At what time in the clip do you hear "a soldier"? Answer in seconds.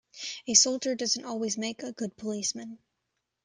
0.47-0.95